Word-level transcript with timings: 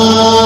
الله 0.00 0.39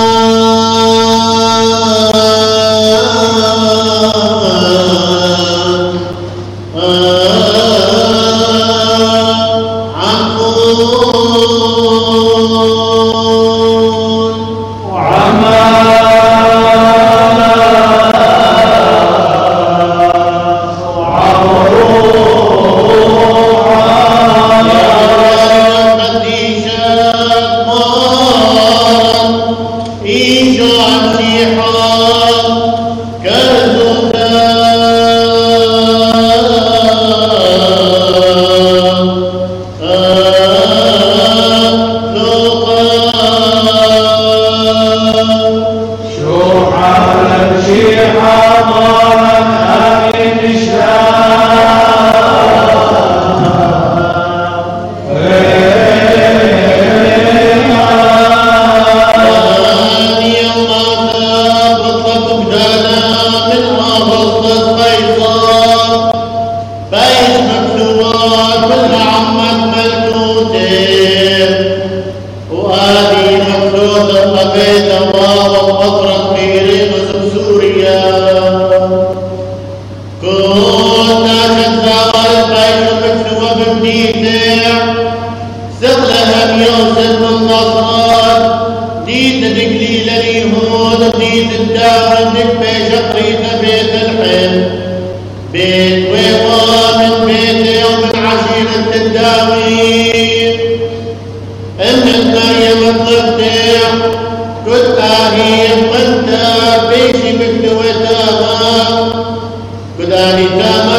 Jamaica. 110.45 110.94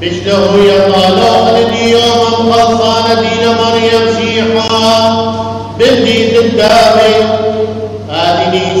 بجده 0.00 0.40
يطالون 0.64 1.72
ديوم 1.74 2.52
خلصان 2.52 3.16
دين 3.20 3.44
مريم 3.48 4.04
شيحا 4.18 4.80
هذه 8.10 8.80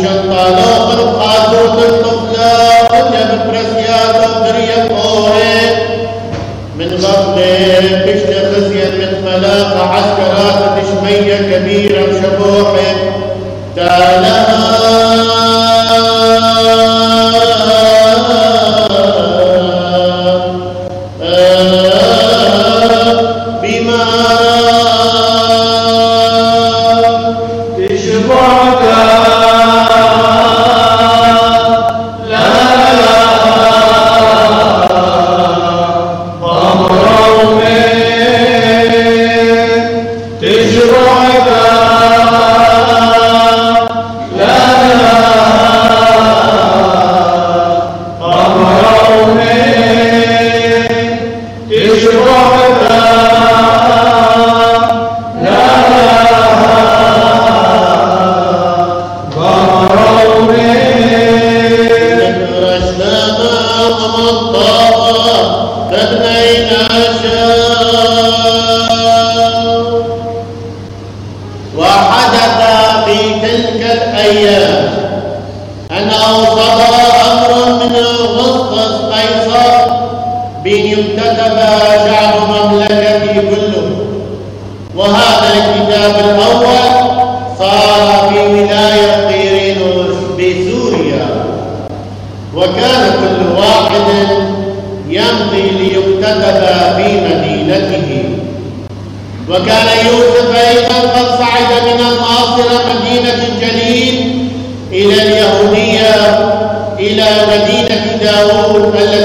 الله 108.76 109.19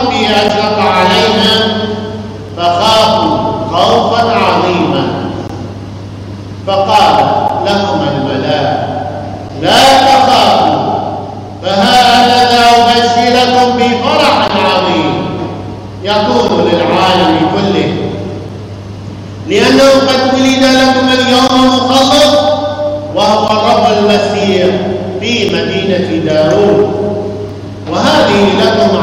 الرب 0.00 0.12
أشرق 0.12 0.78
عليهم 0.78 1.72
فخافوا 2.56 3.36
خوفا 3.72 4.22
عظيما. 4.22 5.06
فقال 6.66 7.24
لهم 7.66 8.00
الملاك 8.08 8.86
لا 9.62 9.82
تخافوا 10.06 10.90
فهذا 11.62 12.60
أبشركم 12.76 13.76
بفرح 13.78 14.48
عظيم 14.74 15.26
يكون 16.02 16.68
للعالم 16.72 17.46
كله. 17.54 17.92
لأنه 19.48 19.90
قد 20.08 20.34
ولد 20.34 20.64
لكم 20.64 21.08
اليوم 21.08 21.66
مخلص 21.66 22.34
وهو 23.14 23.46
الرب 23.46 23.98
المسيح 23.98 24.66
في 25.20 25.48
مدينة 25.54 26.24
داود 26.32 27.00
وهذه 27.90 28.46
لكم 28.60 28.96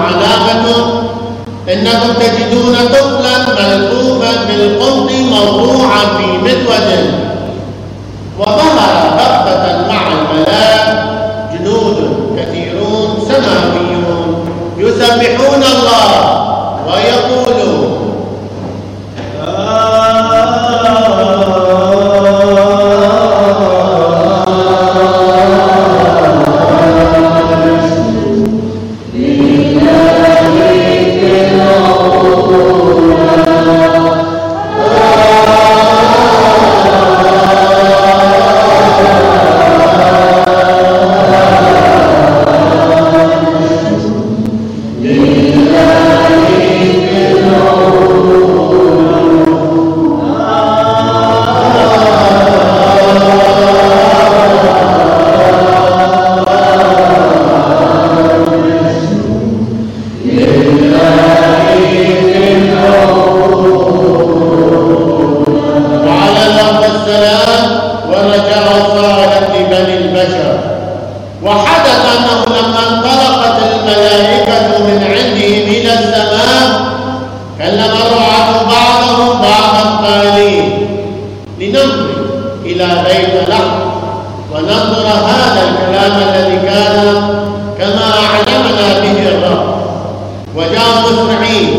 إنكم 1.78 2.14
تجدون 2.20 2.76
طفلا 2.76 3.38
ملفوفا 3.60 4.32
بالقمط 4.48 5.12
موضوعا 5.12 6.00
في 6.18 6.26
مذود 6.44 7.14
وظهر 8.40 9.10
بغتة 9.18 9.88
مع 9.88 10.02
الملاك 10.08 11.04
جنود 11.54 11.98
كثيرون 12.38 13.18
سماويون 13.28 14.46
يسبحون 14.78 15.47
إلى 82.66 82.88
بيت 83.08 83.50
لحم 83.50 83.80
وننظر 84.54 85.08
هذا 85.08 85.62
الكلام 85.70 86.22
الذي 86.30 86.58
كان 86.68 86.96
كما 87.80 88.08
أعلمنا 88.26 89.00
به 89.02 89.30
الرب. 89.30 89.78
وجاءوا 90.56 91.12
مسرعين 91.12 91.70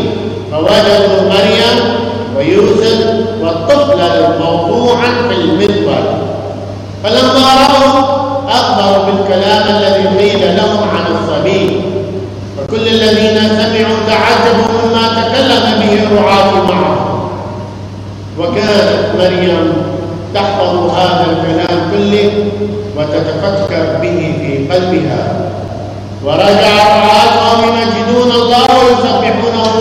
فوجدوا 0.51 1.21
مريم 1.29 1.79
ويوسف 2.37 3.05
والطفل 3.41 3.99
الموضوعا 4.01 5.09
في 5.29 5.35
المذبر 5.35 6.03
فلما 7.03 7.47
رأوا 7.67 8.19
أخبروا 8.49 9.05
بالكلام 9.05 9.63
الذي 9.75 10.07
قيل 10.19 10.57
لهم 10.57 10.89
عن 10.89 11.05
الصبي. 11.15 11.81
فكل 12.57 12.87
الذين 12.87 13.37
سمعوا 13.49 13.97
تعجبوا 14.07 14.71
مما 14.83 15.07
تكلم 15.21 15.63
به 15.79 16.03
الرعاة 16.03 16.51
معه. 16.67 16.95
وكانت 18.39 19.15
مريم 19.19 19.73
تحفظ 20.33 20.75
هذا 20.99 21.25
الكلام 21.31 21.91
كله 21.91 22.31
وتتفكر 22.97 23.85
به 24.01 24.33
في 24.41 24.73
قلبها. 24.73 25.21
ورجع 26.25 26.73
رعاتهم 27.05 27.59
يمجدون 27.63 28.31
الله 28.31 28.67
ويسبحونه 28.79 29.75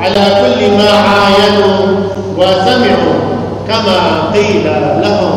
على 0.00 0.24
كل 0.40 0.76
ما 0.78 0.90
عاينوا 0.90 1.86
وسمعوا 2.38 3.16
كما 3.68 3.98
قيل 4.34 4.64
لهم. 5.02 5.35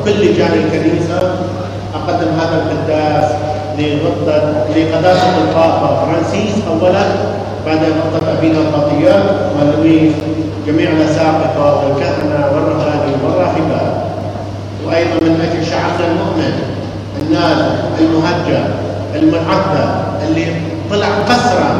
وكل 0.00 0.10
لجان 0.26 0.52
الكنيسة 0.52 1.18
أقدم 1.94 2.28
هذا 2.40 2.62
القداس 2.62 3.32
لغطة 3.78 4.52
لقداسة 4.76 5.38
البابا 5.38 5.96
فرانسيس 6.00 6.54
اولا 6.68 7.02
بعد 7.66 7.78
نقطة 7.78 8.32
أبينا 8.38 8.58
البطيات 8.58 9.22
ولويس 9.56 10.12
جميع 10.66 10.90
الاساقفه 10.90 11.76
والكهنة 11.76 12.46
والرهبان 12.54 13.14
والراهبات 13.24 13.92
وأيضا 14.86 15.14
من 15.26 15.40
أجل 15.52 15.66
شعبنا 15.66 16.06
المؤمن 16.12 16.52
النازل 17.20 17.70
المهجر 18.00 18.64
المعدى 19.14 19.88
اللي 20.28 20.46
طلع 20.90 21.06
قسرا 21.28 21.70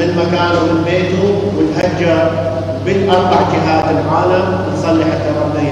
من 0.00 0.16
مكانه 0.16 0.60
من 0.60 0.84
بيته 0.84 1.42
وتهجر 1.56 2.30
بالأربع 2.86 3.36
جهات 3.52 3.84
العالم 3.84 4.58
نصلي 4.74 5.04
حتى 5.04 5.30
ربنا 5.44 5.68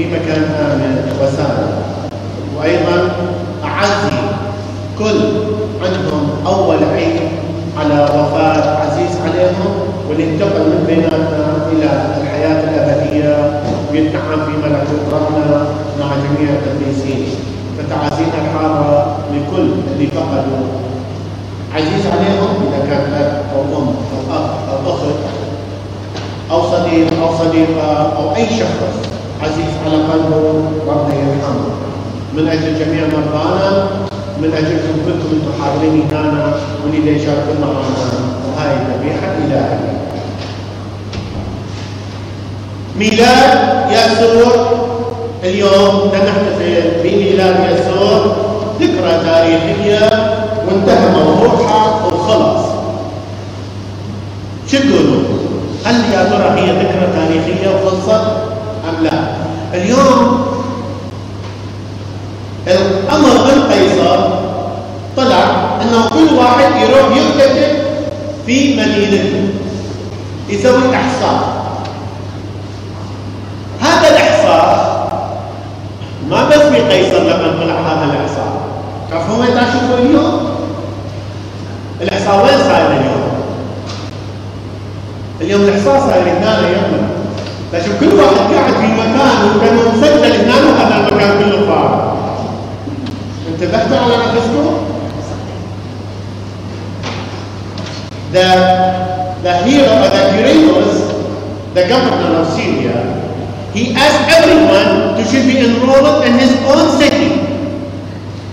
في 0.00 0.06
مكان 0.06 0.42
آمن 0.42 1.12
وسالم. 1.20 1.72
وأيضا 2.56 3.10
أعزي 3.64 4.20
كل 4.98 5.20
عندهم 5.84 6.28
أول 6.46 6.78
عيد 6.94 7.20
على 7.78 8.04
وفاة 8.04 8.76
عزيز 8.80 9.12
عليهم 9.24 9.72
واللي 10.08 10.24
انتقل 10.24 10.60
من 10.60 10.84
بيناتنا 10.86 11.46
إلى 11.72 11.90
الحياة 12.22 12.60
الأبدية 12.70 13.60
ويتنعم 13.92 14.40
في 14.46 14.52
ملكوت 14.64 15.04
ربنا 15.12 15.66
مع 16.00 16.06
جميع 16.24 16.50
القديسين 16.50 17.26
فتعازينا 17.78 18.38
الحارة 18.44 19.16
لكل 19.32 19.68
اللي 19.92 20.06
فقدوا. 20.06 20.66
عزيز 21.74 22.06
عليهم 22.06 22.48
إذا 22.68 22.86
كان 22.90 23.14
أب 23.14 23.42
أو 23.56 23.78
أم 23.78 23.88
أو 24.12 24.36
أخ 24.36 24.50
أو 24.70 24.94
أخت 24.94 25.20
أو 26.50 26.62
صديق 26.62 27.22
أو 27.22 27.38
صديقة 27.38 28.16
أو 28.16 28.36
أي 28.36 28.46
شخص. 28.46 29.09
عزيز 29.42 29.72
على 29.86 29.96
قلبه 29.96 30.62
ربنا 30.88 31.14
يرحمه 31.14 31.70
من 32.36 32.48
أجل 32.48 32.78
جميع 32.78 33.02
مرضانا 33.06 33.88
من 34.42 34.52
أجلكم 34.54 34.94
كلكم 35.06 35.28
أنتم 35.32 35.62
حاضرين 35.62 36.08
هنا 36.12 36.54
واللي 36.84 37.16
يشاركونا 37.16 37.66
معنا 37.66 38.10
وهاي 38.46 38.72
الذبيحة 38.76 39.26
الإلهية 39.38 40.00
ميلاد 42.96 43.58
يسوع 43.90 44.52
اليوم 45.44 46.10
نحتفل 46.14 46.82
بميلاد 47.04 47.56
يسوع 47.72 48.26
ذكرى 48.80 49.24
تاريخية 49.24 50.10
وانتهى 50.66 51.10
موضوعها 51.10 52.06
وخلص 52.06 52.66
شو 54.70 54.78
تقولوا؟ 54.78 55.22
هل 55.84 55.94
يا 56.12 56.24
ترى 56.24 56.60
هي 56.60 56.70
ذكرى 56.72 57.06
تاريخية 57.14 57.68
وخلصت 57.68 58.24
أم 58.88 59.04
لا؟ 59.04 59.10
اليوم 59.74 60.46
الأمر 62.66 63.28
القيصر 63.52 64.18
طلع 65.16 65.44
أنه 65.82 66.08
كل 66.08 66.34
واحد 66.34 66.70
يروح 66.82 67.16
يكتب 67.16 67.78
في 68.46 68.76
مدينته 68.76 69.48
يسوي 70.48 70.96
إحصاء 70.96 71.60
هذا 73.80 74.08
الإحصاء 74.08 74.90
ما 76.30 76.48
بس 76.48 76.56
في 76.58 76.80
قيصر 76.80 77.18
لما 77.18 77.64
طلع 77.64 77.74
هذا 77.74 78.04
الإحصاء 78.04 78.60
تعرفون 79.10 79.40
وين 79.40 79.50
تشوفوا 79.54 79.98
اليوم؟ 79.98 80.50
الإحصاء 82.00 82.44
وين 82.44 82.58
صاير 82.58 82.86
اليوم؟ 82.86 83.30
اليوم 85.40 85.60
الإحصاء 85.62 86.00
صاير 86.00 86.22
هنا 86.22 86.68
يوم 86.68 87.19
لكن 87.73 87.91
كل 87.99 88.15
واحد 88.15 88.35
قاعد 88.53 88.73
في 88.73 88.87
مكان 88.93 89.37
وكانوا 89.55 89.91
مسجل 89.93 90.31
هنا 90.41 90.55
وهذا 90.55 91.07
المكان 91.07 91.29
كله 91.39 91.65
فارغ 91.67 92.15
انتبهتوا 93.53 93.97
على 93.97 94.15
نفسكم؟ 94.17 94.77
The, 98.33 98.47
the 99.43 99.53
hero, 99.63 99.95
the 100.13 100.21
Quirinus, 100.31 100.95
the 101.73 101.87
governor 101.87 102.41
of 102.41 102.47
Syria, 102.53 103.25
He 103.75 103.91
asked 103.93 104.31
everyone 104.31 105.19
to 105.19 105.23
should 105.27 105.45
be 105.51 105.59
enrolled 105.59 106.23
in 106.23 106.39
his 106.39 106.55
own 106.63 106.97
city 106.97 107.43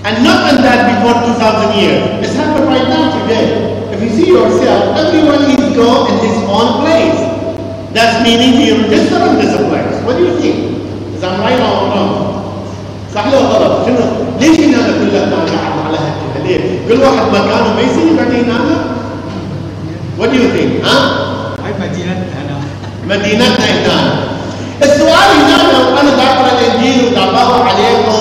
and 0.02 0.24
not 0.26 0.50
in 0.52 0.62
that 0.66 0.82
before 0.90 1.14
2000 1.14 1.78
years. 1.78 2.26
It's 2.26 2.34
happening 2.34 2.66
right 2.66 2.88
now 2.90 3.22
today. 3.22 3.94
If 3.94 4.02
you 4.02 4.10
see 4.10 4.26
yourself, 4.34 4.96
everyone 4.98 5.46
is 5.46 5.76
go 5.76 6.10
in 6.10 6.18
his 6.26 6.34
own 6.50 6.82
place. 6.82 7.25
That's 7.93 8.21
meaning 8.23 8.53
he 8.59 8.71
register 8.77 9.19
in 9.29 9.35
this 9.41 9.55
place. 9.69 9.95
What 10.05 10.17
do 10.17 10.23
you 10.27 10.33
think? 10.39 10.57
Is 11.15 11.21
that 11.21 11.39
right 11.39 11.59
or 11.59 11.87
wrong? 11.91 12.11
صح 13.15 13.25
ولا 13.27 13.39
غلط؟ 13.39 13.85
شنو؟ 13.85 14.05
ليش 14.39 14.59
هنا 14.59 14.77
كلنا 14.77 15.35
قاعد 15.35 15.73
على 15.85 15.97
هكذا؟ 15.97 16.43
ليه؟ 16.45 16.59
كل 16.87 16.99
واحد 17.01 17.25
مكانه 17.33 17.69
ما 17.75 17.81
يصير 17.81 18.07
بعدين 18.17 18.45
هذا؟ 18.51 18.77
What 20.19 20.29
do 20.31 20.35
you 20.41 20.49
think؟ 20.55 20.85
ها؟ 20.85 20.97
هاي 21.63 21.73
مدينتنا 21.81 22.27
هنا 22.37 22.55
مدينتنا 23.09 23.65
هنا 23.65 23.97
السؤال 24.83 25.29
هنا 25.41 25.57
لو 25.73 25.97
أنا 26.01 26.11
بقرا 26.19 26.51
الإنجيل 26.59 27.05
وبدور 27.05 27.61
عليكم 27.69 28.16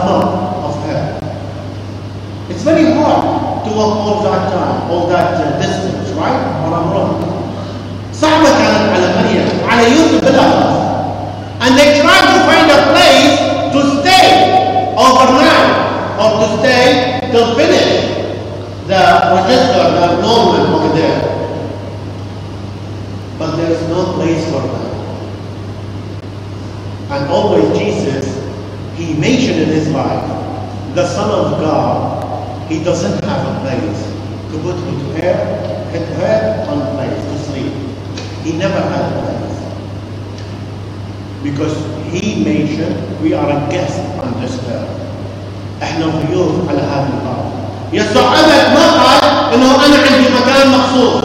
last 0.00 0.08
month 0.08 0.32
of 0.64 0.74
her. 0.88 1.20
It's 2.48 2.62
very 2.62 2.84
hard 2.96 3.64
to 3.64 3.70
walk 3.76 3.96
all 4.08 4.22
that 4.22 4.52
time, 4.52 4.90
all 4.90 5.06
that 5.08 5.34
uh, 5.36 5.58
distance, 5.60 6.10
right? 6.16 6.40
Or 6.64 6.74
I'm 6.74 6.90
wrong. 6.92 7.32
صعبة 8.12 8.48
كانت 8.48 8.88
على 8.92 9.06
مريم 9.16 9.44
وعلى 9.64 9.84
يوسف 9.90 10.24
بالأخص. 10.24 10.76
And 11.60 11.78
they 11.78 12.00
tried 12.00 12.26
to 12.32 12.38
find 12.48 12.70
a 12.70 12.80
place 12.92 13.36
to 13.72 13.80
stay 14.00 14.26
overnight 14.96 15.68
or 16.20 16.28
to 16.40 16.46
stay 16.58 17.20
to 17.32 17.54
finish 17.56 18.16
the 18.88 19.02
register, 19.36 19.84
the 19.92 20.16
enrollment 20.16 20.68
over 20.72 20.96
there. 20.96 21.20
But 23.38 23.56
there 23.56 23.70
is 23.72 23.82
no 23.88 24.14
place 24.14 24.44
for 24.46 24.62
them. 24.62 24.86
And 27.10 27.30
always 27.30 27.64
Jesus 27.64 27.69
he 29.10 29.14
mentioned 29.14 29.60
in 29.60 29.68
his 29.68 29.88
life, 29.90 30.24
the 30.94 31.06
Son 31.06 31.30
of 31.30 31.60
God, 31.60 32.68
he 32.68 32.82
doesn't 32.84 33.24
have 33.24 33.42
a 33.46 33.60
place 33.60 34.00
to 34.50 34.58
put 34.62 34.76
into 34.76 35.06
her, 35.20 35.36
into 35.92 36.14
her 36.22 36.66
on 36.70 36.78
place 36.96 37.22
to 37.30 37.38
sleep. 37.50 37.72
He 38.44 38.52
never 38.52 38.80
had 38.80 39.02
a 39.02 39.22
place. 39.22 39.58
Because 41.42 41.76
he 42.12 42.44
mentioned 42.44 42.96
we 43.22 43.34
are 43.34 43.50
a 43.50 43.68
guest 43.70 44.00
on 44.22 44.40
this 44.40 44.54
earth. 44.68 44.92
احنا 45.82 46.06
ضيوف 46.06 46.68
على 46.68 46.80
هذه 46.80 47.10
الارض. 47.22 47.52
يسوع 47.92 48.40
ابد 48.40 48.74
ما 48.74 48.86
قال 49.02 49.54
انه 49.54 49.86
انا 49.86 49.96
عندي 49.96 50.28
مكان 50.40 50.70
مخصوص. 50.78 51.24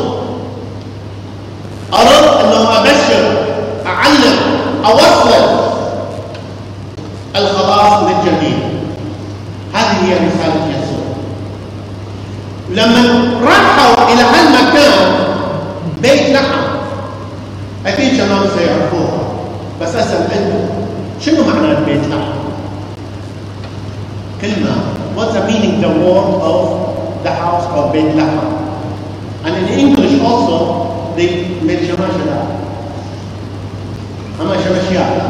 اردت 1.94 2.44
انه 2.44 2.80
ابشر 2.80 3.24
اعلم 3.86 4.38
اوصل 4.86 5.25
لما 13.17 13.41
راحوا 13.51 14.13
إلى 14.13 14.23
هالمكان 14.23 15.15
بيت 16.03 16.31
لحم 16.31 16.61
أكيد 17.87 18.17
شباب 18.17 18.47
سيعرفوها 18.59 19.19
بس 19.83 19.95
أسأل 19.95 20.23
أنتم 20.33 20.59
شنو 21.21 21.45
معنى 21.45 21.85
بيت 21.87 22.05
لحم؟ 22.09 22.37
كلمة 24.41 24.77
what's 25.17 25.33
the 25.33 25.41
meaning 25.49 25.81
the 25.81 25.89
word 25.89 26.29
of 26.51 26.61
the 27.25 27.31
house 27.31 27.65
of 27.79 27.93
بيت 27.93 28.17
لحم 28.17 28.39
and 29.45 29.55
in 29.57 29.79
English 29.79 30.21
also 30.21 30.59
they 31.17 31.29
make 31.63 31.81
شماشة 31.89 32.43
أما 34.41 34.55
شماشيات 34.65 35.23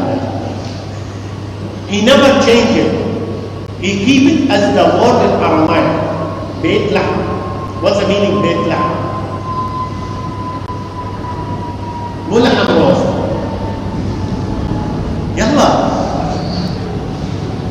He 1.89 2.01
never 2.03 2.27
changed 2.45 2.75
it. 2.83 2.91
He 3.79 3.91
keep 4.05 4.23
it 4.31 4.51
as 4.51 4.75
the 4.75 4.83
word 4.99 5.23
in 5.23 5.31
Aramaic. 5.41 5.87
Beit 6.61 6.91
Lahm. 6.91 7.15
What's 7.81 7.97
the 8.01 8.07
meaning 8.09 8.41
Beit 8.41 8.67
Lahm? 8.67 8.91
مو 12.29 12.39
لحم 12.39 12.67
روز 12.79 12.97
يلا 15.37 15.67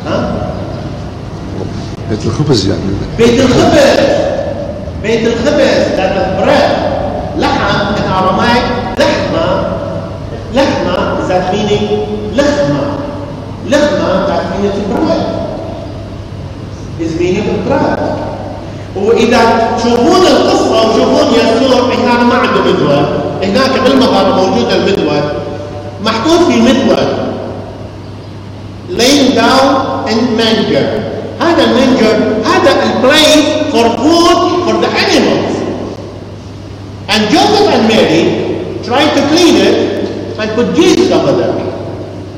ها 0.07 0.17
بيت 2.11 2.27
الخبز 2.57 2.69
يعني. 2.69 2.81
بيت 3.19 3.41
الخبز. 3.41 4.07
بيت 5.03 5.27
الخبز. 5.27 5.97
that 5.97 6.11
the 6.17 6.25
bread 6.41 6.71
لحم 7.39 7.95
in 7.97 8.07
Aramaic 8.17 8.65
لحمة 8.99 9.47
لحمة 10.55 11.29
that 11.29 11.53
meaning 11.53 11.85
لحمة. 12.35 12.83
لحمة 13.69 14.27
تعرفين 14.27 14.73
bread 14.91 15.25
is 17.01 17.13
meaning 17.21 17.69
bread 17.69 18.01
وإذا 18.97 19.41
تشوفون 19.79 20.27
القصة 20.27 20.89
وتشوفون 20.89 21.35
يسوع 21.35 21.81
هنا 21.95 22.25
ما 22.25 22.35
عنده 22.35 22.61
مدود 22.61 23.07
هناك 23.43 23.81
بالمغاره 23.85 24.35
موجود 24.37 24.73
المدود 24.73 25.23
محطوط 26.05 26.41
في 26.53 26.61
مدود 26.61 27.27
laying 28.99 29.35
down 29.35 30.09
in 30.09 30.19
manger 30.39 31.06
هذا 31.57 31.65
المانجر 31.65 32.17
هذا 32.45 32.71
البليس 32.83 33.45
for 33.73 33.87
food 33.97 34.39
for 34.65 34.75
the 34.85 34.91
animals. 35.05 35.55
And 37.09 37.21
Joseph 37.33 37.69
and 37.73 37.89
Mary 37.89 38.25
tried 38.85 39.11
to 39.17 39.23
clean 39.33 39.57
it 39.57 39.77
and 40.39 40.49
put 40.55 40.77
Jesus 40.77 41.11
over 41.13 41.33
there 41.33 41.57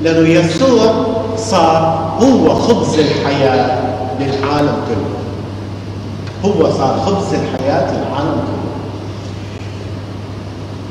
لأنه 0.03 0.29
يسوع 0.29 0.93
صار 1.37 1.83
هو 2.21 2.55
خبز 2.55 2.99
الحياة 2.99 3.79
للعالم 4.21 4.77
كله. 4.89 5.15
هو 6.45 6.71
صار 6.79 7.01
خبز 7.07 7.35
الحياة 7.35 7.91
للعالم 7.91 8.39
كله. 8.47 8.69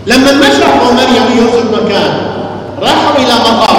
لما 0.07 0.29
المشرح 0.29 0.81
ومريم 0.87 1.37
يوسف 1.37 1.83
مكان 1.83 2.13
راحوا 2.81 3.15
إلى 3.15 3.33
مقام. 3.33 3.76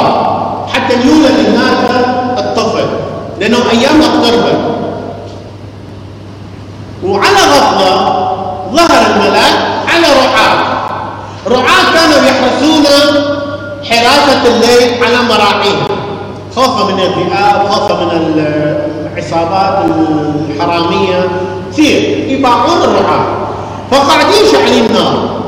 لأنه 3.48 3.70
أيام 3.70 4.02
اقتربت 4.02 4.58
وعلى 7.04 7.36
غفلة 7.54 7.90
ظهر 8.72 9.06
الملاك 9.10 9.58
على 9.88 10.06
رعاة. 10.06 10.58
رعاة 11.46 11.84
كانوا 11.94 12.28
يحرسون 12.28 12.84
حراسة 13.84 14.42
الليل 14.46 15.04
على 15.04 15.16
مراعيهم 15.28 15.98
خوفا 16.56 16.84
من 16.92 17.00
الذئاب 17.00 17.68
خوفا 17.68 17.94
من 17.94 18.10
العصابات 19.16 19.84
الحرامية. 20.50 21.28
كثير 21.72 22.28
يباعون 22.28 22.82
الرعاة. 22.82 23.24
فقاعدين 23.90 24.52
شعلين 24.52 24.92
نار 24.92 25.40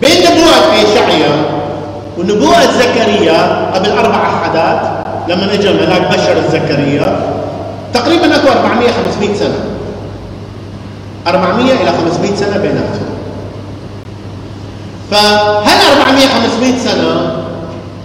بين 0.00 0.22
نبوة 0.22 0.82
إشعيا 0.82 1.44
ونبوءة 2.18 2.70
زكريا 2.78 3.70
قبل 3.74 3.90
أربع 3.90 4.16
أحداث 4.16 4.93
لما 5.28 5.54
اجى 5.54 5.72
ملاك 5.72 6.02
بشر 6.12 6.42
زكريا 6.52 7.20
تقريبا 7.94 8.36
أكو 8.36 8.48
400 8.48 8.88
500 9.20 9.34
سنة. 9.34 9.58
400 11.26 11.72
إلى 11.72 11.90
500 12.10 12.36
سنة 12.36 12.56
بيناتهم. 12.56 13.14
فهل 15.10 15.78
400 16.00 16.26
500 16.28 16.78
سنة 16.78 17.36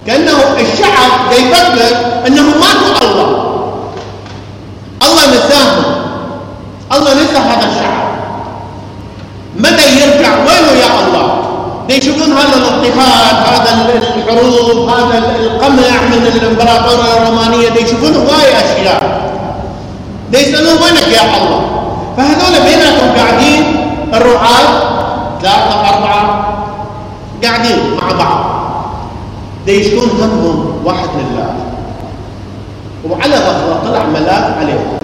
كأنه 0.06 0.38
الشعب 0.60 1.32
يفكر 1.32 1.96
أنه 2.26 2.42
ماكو 2.42 3.04
الله؟ 3.06 3.30
الله 5.02 5.22
نساهم 5.26 5.84
الله 6.92 7.14
نسى 7.14 7.36
هذا 7.36 7.66
الشعب. 7.70 8.10
متى 9.56 9.86
يرجع؟ 10.00 10.32
وينه 10.38 10.72
يا 10.80 11.06
الله؟ 11.06 11.40
يشوفون 11.88 12.32
هذا 12.32 12.56
الاضطهاد 12.56 13.36
هذا 13.46 14.00
الحروب 14.16 14.88
هذا 14.88 15.18
القمع 15.40 15.89
من 16.20 16.26
الامبراطوريه 16.26 17.16
الرومانية 17.16 17.68
يشوفون 17.82 18.16
هواي 18.16 18.56
أشياء. 18.58 19.20
يسألون 20.32 20.82
وينك 20.82 21.08
يا 21.08 21.22
الله؟ 21.22 21.60
فهذول 22.16 22.54
بيناتهم 22.64 23.10
قاعدين 23.16 23.62
الرعاة 24.14 24.68
ثلاثة 25.42 25.88
أربعة 25.88 26.46
قاعدين 27.44 27.76
مع 27.96 28.12
بعض. 28.12 28.44
يشكون 29.66 30.08
همهم 30.20 30.84
واحد 30.84 31.08
لله. 31.14 31.54
وعلى 33.10 33.36
غفلة 33.36 33.80
طلع 33.84 34.04
ملاك 34.04 34.56
عليهم. 34.60 34.98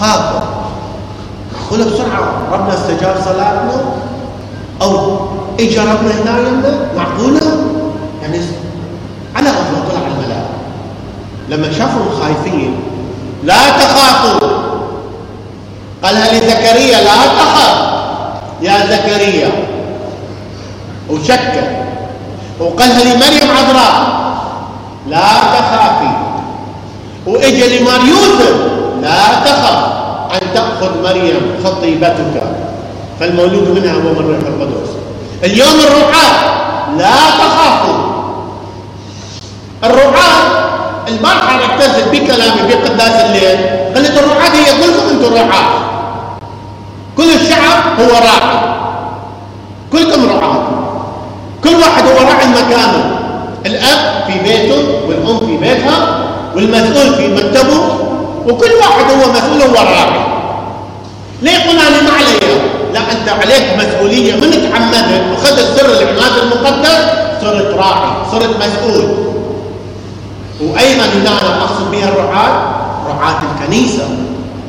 خافوا 0.00 0.40
معقولة 1.52 1.84
بسرعة. 1.84 2.32
ربنا 2.52 2.74
استجاب 2.74 3.16
صلاتنا. 3.24 3.82
أو 4.82 5.18
اجى 5.60 5.78
ربنا 5.78 6.14
هنا 6.22 6.48
يمنا 6.48 6.78
معقولة؟ 6.96 7.40
يعني 8.22 8.40
على 9.40 9.50
غفله 9.50 9.80
طلع 9.88 10.06
الملائكة. 10.06 10.56
لما 11.48 11.72
شافهم 11.72 12.08
خايفين 12.20 12.76
لا 13.44 13.70
تخافوا. 13.70 14.48
قالها 16.04 16.32
لزكريا؟ 16.32 17.00
لا 17.00 17.16
تخاف. 17.38 17.76
يا 18.62 18.86
زكريا. 18.86 19.50
وشك. 21.10 21.70
وقالها 22.60 23.04
لمريم 23.04 23.50
عذراء؟ 23.56 24.20
لا 25.08 25.28
تخافي. 25.58 26.10
واجى 27.26 27.78
لمار 27.78 28.00
يوسف 28.00 28.56
لا 29.02 29.20
تخاف. 29.44 29.90
أن 30.32 30.54
تأخذ 30.54 31.02
مريم 31.02 31.40
خطيبتك. 31.64 32.42
فالمولود 33.20 33.78
منها 33.78 33.92
هو 33.92 33.98
من 33.98 34.18
الروح 34.18 34.38
القدس. 34.46 34.90
اليوم 35.44 35.80
الرعاة 35.80 36.60
لا 36.98 37.16
تخافوا 37.38 38.10
الرعاة 39.84 40.70
البارحة 41.08 41.60
اعتزت 41.80 42.08
بكلامي 42.08 42.62
بقداس 42.68 43.24
الليل. 43.24 43.58
قلت 43.96 44.18
الرعاة 44.18 44.50
هي 44.50 44.64
كلكم 44.80 45.08
أنتم 45.10 45.34
رعاة 45.34 45.70
كل 47.16 47.30
الشعب 47.32 48.00
هو 48.00 48.10
راعي. 48.10 48.60
كلكم 49.92 50.28
رعاة 50.28 50.62
كل 51.64 51.74
واحد 51.74 52.04
هو 52.06 52.28
راعي 52.28 52.46
مكانه. 52.46 53.16
الأب 53.66 54.24
في 54.26 54.38
بيته 54.38 54.84
والأم 55.08 55.38
في 55.38 55.56
بيتها 55.56 56.18
والمسؤول 56.54 57.14
في 57.14 57.28
مكتبه 57.28 57.80
وكل 58.46 58.70
واحد 58.80 59.10
هو 59.10 59.32
مسؤول 59.32 59.62
هو 59.62 59.84
راعي. 59.84 60.20
ليه 61.42 61.58
قلنا 61.58 61.82
لي 61.82 62.02
ما 62.02 62.10
علي. 62.18 62.60
لا 62.94 63.00
أنت 63.00 63.28
عليك 63.28 63.64
مسؤولية. 63.78 64.34
من 64.34 64.50
تعمدت 64.50 65.22
وخذت 65.32 65.78
سر 65.78 65.86
العماد 65.86 66.38
المقدس؟ 66.42 67.04
صرت 67.40 67.74
راعي 67.74 68.10
صرت 68.32 68.56
مسؤول. 68.56 69.30
وأيضا 70.62 71.04
هنا 71.04 71.30
أنا 71.42 71.62
اقصد 71.62 71.90
بها 71.90 72.08
الرعاة 72.08 72.62
رعاة 73.08 73.40
الكنيسة 73.52 74.08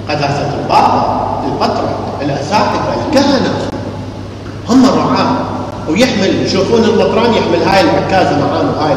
قداسة 0.09 0.49
البابا 0.61 1.21
البطرة 1.47 1.89
الاساتذه 2.21 2.95
الكهنة. 3.07 3.53
هم 4.69 4.85
الرعاة. 4.85 5.27
ويحمل 5.89 6.45
يشوفون 6.45 6.83
البطران 6.83 7.33
يحمل 7.33 7.63
هاي 7.67 7.81
العكازة 7.81 8.37
معاه 8.39 8.87
هاي 8.87 8.95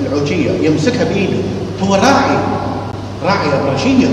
العوجية 0.00 0.50
يمسكها 0.68 1.04
بإيده. 1.04 1.36
هو 1.82 1.94
راعي 1.94 2.38
راعي 3.24 3.46
ابرشيه 3.60 4.06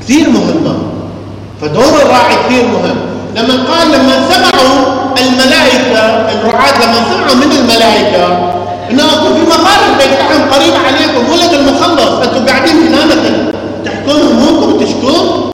كثير 0.00 0.30
مهمه 0.30 0.78
فدور 1.60 2.02
الراعي 2.02 2.34
كثير 2.46 2.64
مهم. 2.68 2.96
لما 3.36 3.64
قال 3.72 3.88
لما 3.88 4.28
سمعوا 4.28 4.78
الملائكة 5.18 5.98
الرعاة 6.32 6.86
لما 6.86 7.04
سمعوا 7.12 7.34
من 7.34 7.52
الملائكة 7.52 8.52
انه 8.92 9.02
اكو 9.02 9.34
في 9.34 9.40
مغارب 9.40 9.84
البيت 9.92 10.18
قريب 10.52 10.74
عليكم 10.86 11.32
ولد 11.32 11.52
المخلص. 11.52 12.28
أنتم 12.28 12.46
قاعدين 12.46 12.76
هنا 12.76 13.04
مثلا 13.06 13.52
تحكون 13.84 14.14
همومكم 14.14 14.72
وتشكون؟ 14.72 15.52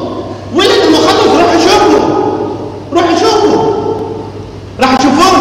ولد 0.54 0.80
المخلص 0.86 1.30
روحوا 1.36 1.58
شوفوا. 1.60 2.00
روحوا 2.92 3.16
شوفوا. 3.20 3.78
راح 4.80 4.94
تشوفون 4.96 5.34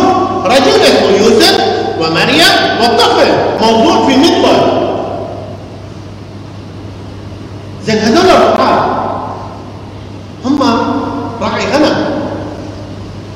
رجل 0.45 0.81
اسمه 0.81 1.17
يوسف 1.17 1.57
ومريم 1.99 2.81
والطفل 2.81 3.27
موضوع 3.61 4.07
في 4.07 4.17
مطبخ 4.17 4.59
زين 7.85 7.97
هذول 7.97 8.31
الرعاة 8.31 8.85
هم 10.45 10.59
راعي 11.41 11.65
غنم. 11.73 11.95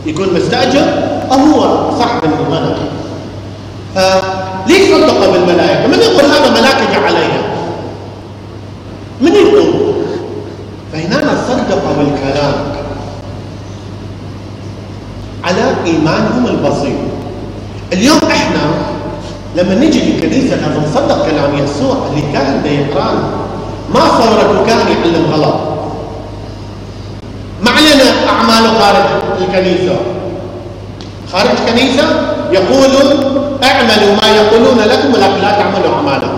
يكون 0.06 0.34
مستاجر 0.34 0.86
أو 1.32 1.38
هو 1.38 1.92
صاحب 2.00 2.24
الغنم 2.24 2.76
فليش 3.96 4.92
صدق 4.92 5.32
بالملائكه؟ 5.32 5.88
من 5.88 6.00
يقول 6.00 6.26
هذا 6.26 6.50
ملاك 6.50 6.92
جاء 6.92 7.04
علي؟ 7.04 7.28
من 9.22 9.32
يقول؟ 9.32 9.94
فهنا 10.94 11.36
صدق 11.48 11.82
بالكلام 11.98 12.54
على 15.44 15.76
ايمانهم 15.86 16.48
البسيط 16.48 16.98
اليوم 17.94 18.20
إحنا 18.32 18.60
لما 19.56 19.76
نجي 19.76 20.00
للكنيسه 20.00 20.56
لازم 20.56 20.84
نصدق 20.84 21.26
كلام 21.26 21.58
يسوع 21.58 21.98
يقرانا 22.72 23.24
ما 23.94 24.00
صورته 24.00 24.66
كان 24.68 24.78
يعلم 24.78 25.26
غلط. 25.34 25.56
ما 27.62 27.72
علينا 27.72 28.30
أعماله 28.30 28.80
خارج 28.80 29.06
الكنيسة. 29.42 29.96
خارج 31.34 31.50
الكنيسة 31.50 32.04
يقولون 32.52 33.08
اعملوا 33.64 34.16
ما 34.22 34.28
يقولون 34.36 34.78
لكم 34.80 35.14
ولكن 35.14 35.42
لا 35.42 35.52
تعملوا 35.52 35.96
أعمالهم 35.96 36.38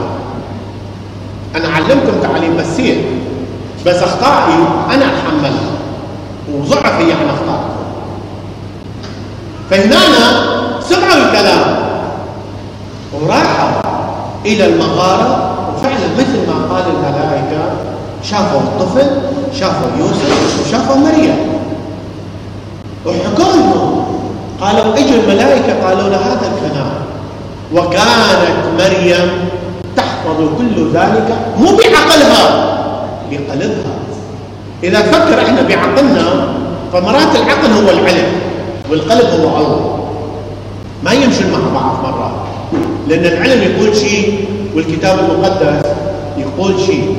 أنا 1.56 1.68
أعلمكم 1.68 2.14
تعليم 2.24 2.58
مسيح 2.58 2.98
بس 3.86 3.96
أخطائي 3.96 4.54
أنا 4.94 5.06
أتحملها 5.06 5.72
وضعفي 6.54 7.12
عن 7.14 7.30
أخطائكم 7.30 7.74
فهنا 9.70 9.98
سمعوا 10.82 11.26
الكلام 11.28 11.76
وراحوا 13.14 13.82
إلى 14.46 14.66
المغارة 14.66 15.43
مثل 16.20 16.48
ما 16.48 16.76
قال 16.76 16.84
الملائكة 16.96 17.64
شافوا 18.24 18.60
الطفل 18.60 19.08
شافوا 19.60 19.88
يوسف 20.00 20.62
وشافوا 20.68 20.96
مريم. 20.96 21.36
وحكوا 23.06 23.54
لهم 23.54 24.06
قالوا 24.62 24.94
إجوا 24.94 25.24
الملائكة 25.24 25.88
قالوا 25.88 26.10
له 26.10 26.18
هذا 26.18 26.52
الكلام. 26.56 26.92
وكانت 27.74 28.58
مريم 28.80 29.32
تحفظ 29.98 30.38
كل 30.58 30.92
ذلك 30.94 31.38
مو 31.60 31.66
بعقلها 31.66 32.46
بقلبها 33.32 33.94
إذا 34.84 35.02
فكر 35.02 35.42
إحنا 35.42 35.62
بعقلنا 35.62 36.48
فمرات 36.94 37.36
العقل 37.36 37.72
هو 37.72 37.90
العلم 37.90 38.26
والقلب 38.92 39.42
هو 39.42 39.58
الله 39.58 40.00
ما 41.04 41.12
يمشون 41.12 41.52
مع 41.52 41.82
بعض 41.82 42.04
مرات 42.04 42.32
لأن 43.08 43.26
العلم 43.26 43.62
يقول 43.62 43.96
شيء 43.96 44.46
والكتاب 44.76 45.20
المقدس 45.20 45.90
يقول 46.64 46.80
شيء. 46.86 47.16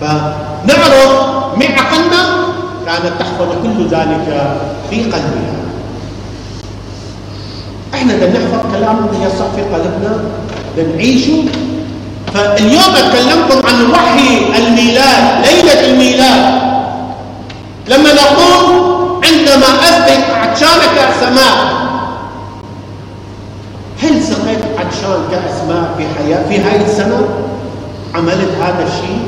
فنعرف 0.00 1.12
مع 1.56 1.66
عقلنا 1.66 2.22
كانت 2.86 3.12
تحفظ 3.20 3.48
كل 3.62 3.86
ذلك 3.90 4.56
في 4.90 5.02
قلبها. 5.02 5.62
إحنا 7.94 8.14
بدنا 8.14 8.38
نحفظ 8.38 8.72
كلام 8.76 9.08
يصح 9.22 9.46
في 9.56 9.62
قلبنا 9.62 10.24
نعيشه 10.96 11.44
فاليوم 12.34 12.92
أتكلمكم 12.96 13.68
عن 13.68 13.90
وحي 13.90 14.58
الميلاد 14.58 15.46
ليلة 15.46 15.86
الميلاد. 15.90 16.62
لما 17.88 18.10
نقول 18.12 18.82
عندما 19.24 19.66
اسقي 19.84 20.22
عطشان 20.34 20.80
كاس 20.96 21.32
ماء 21.32 21.82
هل 24.02 24.22
سقيت 24.22 24.58
عطشان 24.78 25.22
كاس 25.30 25.62
ماء 25.68 25.94
في 25.98 26.04
حياه 26.18 26.48
في 26.48 26.58
هاي 26.60 26.84
السنة؟ 26.84 27.28
عملت 28.14 28.50
هذا 28.60 28.86
الشيء 28.88 29.22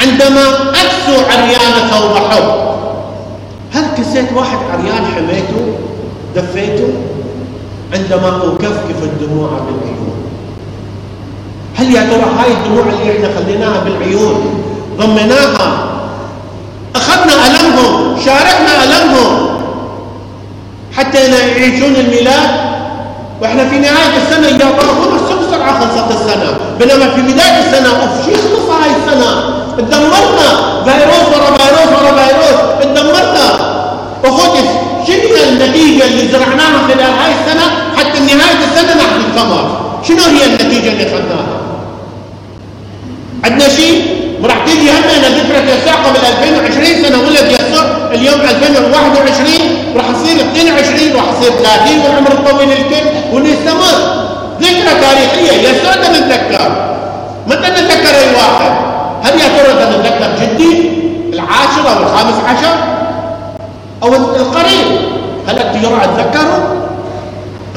عندما 0.00 0.42
عريان 1.30 1.88
ثوب 1.90 2.16
حب 2.30 2.68
هل 3.72 3.84
كسيت 3.98 4.32
واحد 4.32 4.58
عريان 4.72 5.04
حميته 5.14 5.78
دفيته؟ 6.36 6.88
عندما 7.94 8.28
أكفكف 8.28 9.02
الدموع 9.02 9.48
بالعيون. 9.48 10.16
هل 11.76 11.94
يا 11.94 12.00
ترى 12.00 12.30
هاي 12.38 12.52
الدموع 12.52 12.84
اللي 12.84 13.12
إحنا 13.16 13.28
خليناها 13.40 13.84
بالعيون 13.84 14.62
ضمناها؟ 14.98 15.88
أخذنا 16.96 17.32
ألمهم 17.46 18.16
شاركنا 18.24 18.84
ألمهم. 18.84 19.48
حتى 20.96 21.18
يعيشون 21.30 21.96
الميلاد. 21.96 22.50
وإحنا 23.42 23.68
في 23.68 23.78
نهاية 23.78 24.16
السنة 24.16 24.46
يا 24.46 24.58
ترى 24.58 24.88
بسرعة 25.48 25.80
خلصت 25.80 26.10
السنة؟ 26.10 26.67
بينما 26.78 27.14
في 27.14 27.20
بداية 27.22 27.58
السنة 27.58 27.88
أوف 28.02 28.26
شو 28.26 28.32
خلص 28.32 28.70
هاي 28.70 28.90
السنة؟ 28.98 29.30
تدمرنا 29.78 30.48
فيروس 30.84 31.26
ورا 31.32 31.56
فيروس 31.58 31.90
ورا 31.98 32.12
فيروس. 32.18 32.58
تدمرنا 32.82 33.46
وخذ 34.24 34.54
شنو 35.06 35.36
النتيجة 35.48 36.04
اللي 36.04 36.28
زرعناها 36.32 36.78
خلال 36.88 37.00
هاي 37.00 37.32
السنة؟ 37.40 37.66
حتى 37.96 38.18
نهاية 38.20 38.60
السنة 38.72 38.94
نحن 39.02 39.20
الثمر 39.30 39.80
شنو 40.08 40.22
هي 40.22 40.44
النتيجة 40.46 40.88
اللي 40.88 41.02
أخذناها 41.02 41.58
عندنا 43.44 43.68
شيء 43.68 44.18
راح 44.44 44.58
تيجي 44.66 44.90
همنا 44.90 45.28
ذكرى 45.28 45.58
يسوع 45.58 45.94
قبل 45.94 46.18
2020 46.42 47.04
سنة 47.04 47.18
ولد 47.18 47.52
يسوع. 47.52 47.84
اليوم 48.12 48.40
2021 48.40 49.50
راح 49.96 50.04
يصير 50.10 50.36
22 50.40 51.16
راح 51.16 51.24
يصير 51.38 51.52
30 51.52 51.98
والعمر 52.04 52.32
الطويل 52.32 52.72
الكل 52.72 53.06
ونستمر. 53.32 54.17
ذكرى 54.60 55.00
تاريخية 55.00 55.68
يسوع 55.68 55.94
نتذكر 55.94 56.72
متى 57.46 57.68
نتذكر 57.70 58.18
أي 58.18 58.34
واحد؟ 58.36 58.72
هل 59.22 59.40
يا 59.40 59.48
ترى 59.48 59.72
نتذكر 59.74 60.30
جدي؟ 60.42 60.90
العاشر 61.32 61.96
أو 61.96 62.02
الخامس 62.02 62.34
عشر؟ 62.48 62.74
أو 64.02 64.14
القريب؟ 64.14 64.86
هل 65.48 65.58
التجارة 65.58 66.04
أتذكره؟ 66.04 66.74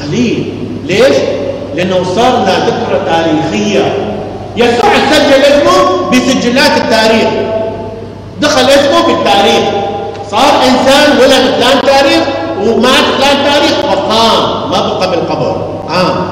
قليل. 0.02 0.54
ليش؟ 0.86 1.16
لأنه 1.74 2.04
صار 2.16 2.32
لنا 2.32 2.58
ذكرى 2.58 3.00
تاريخية. 3.06 3.94
يسوع 4.56 4.90
سجل 5.10 5.42
اسمه 5.44 6.10
بسجلات 6.10 6.76
التاريخ. 6.76 7.28
دخل 8.40 8.64
اسمه 8.70 9.02
في 9.02 9.12
التاريخ. 9.12 9.64
صار 10.30 10.52
إنسان 10.68 11.18
ولد 11.18 11.54
فلان 11.54 11.80
تاريخ 11.82 12.22
ومات 12.60 13.04
فلان 13.18 13.36
تاريخ 13.52 13.72
وقام 13.84 14.70
ما 14.70 14.80
بقى 14.80 15.10
بالقبر. 15.10 15.56
آه. 15.90 16.31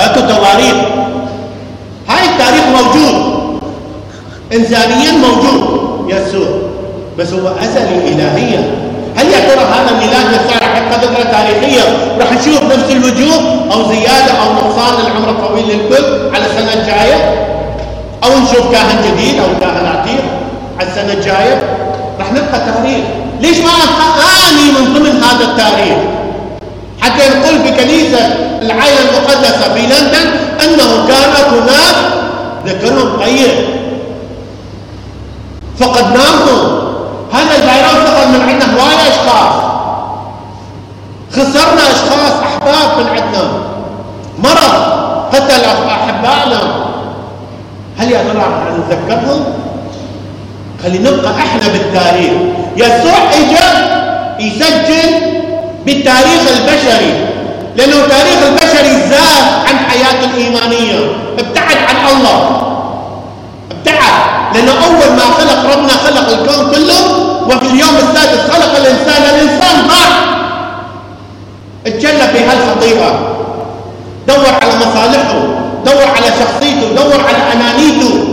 فأكو 0.00 0.20
تواريخ 0.20 0.76
هاي 2.08 2.24
التاريخ 2.28 2.64
موجود. 2.76 3.14
إنسانيا 4.52 5.12
موجود. 5.12 5.60
يسوع. 6.08 6.48
بس 7.18 7.32
هو 7.32 7.48
أزلي 7.48 8.08
إلهيا. 8.08 8.62
هل 9.16 9.26
يا 9.26 9.40
ترى 9.40 9.64
هذا 9.64 9.90
الميلاد 9.90 10.26
يسار 10.32 10.62
حتى 10.62 11.06
ذكرى 11.06 11.24
تاريخية 11.24 11.82
راح 12.20 12.32
نشوف 12.32 12.62
نفس 12.62 12.90
الوجوه 12.90 13.36
أو 13.72 13.88
زيادة 13.92 14.32
أو 14.42 14.52
نقصان 14.52 15.04
للعمر 15.04 15.30
الطويل 15.30 15.64
للكل 15.68 16.34
على 16.34 16.46
السنة 16.46 16.72
الجاية. 16.72 17.46
أو 18.24 18.38
نشوف 18.38 18.72
كاهن 18.72 18.96
جديد 19.06 19.38
أو 19.38 19.60
كاهن 19.60 19.86
عتيق 19.86 20.24
على 20.78 20.88
السنة 20.88 21.12
الجاية. 21.12 21.62
راح 22.18 22.32
نبقى 22.32 22.60
تاريخ. 22.72 23.04
ليش 23.40 23.58
ما 23.58 23.70
أبقى 23.70 24.26
آني 24.48 24.70
من 24.72 24.94
ضمن 24.94 25.22
هذا 25.24 25.44
التاريخ؟ 25.44 26.19
حتى 27.00 27.28
نقول 27.28 27.62
في 27.62 27.82
كنيسة 27.84 28.18
العائلة 28.62 29.00
المقدسة 29.10 29.74
في 29.74 29.80
لندن 29.80 30.30
أنه 30.64 31.06
كانت 31.08 31.46
هناك 31.48 31.96
ذكرهم 32.66 33.18
طيب. 33.20 33.50
فقدناهم. 35.78 36.80
هذا 37.32 37.56
الفيروس 37.56 38.08
اخذ 38.10 38.28
من 38.28 38.40
عندنا 38.40 38.82
هواية 38.82 39.08
أشخاص. 39.08 39.54
خسرنا 41.32 41.82
أشخاص 41.82 42.32
أحباب 42.42 42.98
من 42.98 43.08
عندنا. 43.08 43.52
مرض. 44.38 45.00
قتل 45.32 45.64
أحبائنا. 45.88 46.60
هل 47.98 48.10
يا 48.12 48.22
ترى 48.22 48.44
نتذكرهم؟ 48.78 49.44
خلينا 50.82 51.10
نبقى 51.10 51.30
إحنا 51.30 51.68
بالتاريخ. 51.68 52.32
يسوع 52.76 53.18
اجى 53.34 53.90
يسجل 54.46 55.39
بالتاريخ 55.86 56.40
البشري 56.56 57.12
لأنه 57.76 57.96
التاريخ 57.96 58.38
البشري 58.46 58.92
زاد 59.10 59.44
عن 59.68 59.76
حياته 59.78 60.24
الإيمانية. 60.34 60.98
ابتعد 61.38 61.76
عن 61.76 62.16
الله. 62.16 62.60
ابتعد. 63.70 64.14
لأنه 64.54 64.72
أول 64.72 65.16
ما 65.16 65.24
خلق 65.38 65.72
ربنا 65.72 65.88
خلق 65.88 66.28
الكون 66.28 66.70
كله 66.70 67.00
وفي 67.46 67.66
اليوم 67.66 67.96
السادس 67.96 68.50
خلق 68.50 68.76
الإنسان 68.76 69.22
الإنسان 69.22 69.86
ضاع 69.88 70.10
اتجلى 71.86 72.28
في 72.32 72.44
هالخطيئة. 72.44 73.18
دور 74.28 74.46
على 74.62 74.72
مصالحه 74.76 75.42
دور 75.86 76.02
على 76.16 76.26
شخصيته 76.40 76.94
دور 76.96 77.20
على 77.28 77.52
أنانيته. 77.52 78.24